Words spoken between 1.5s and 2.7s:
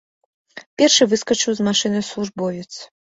з машыны службовец.